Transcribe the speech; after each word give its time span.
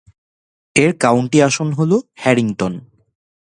এর 0.75 0.91
কাউন্টি 0.99 1.37
আসন 1.41 1.67
হল 1.71 1.91
হ্যারিংটন। 2.15 2.73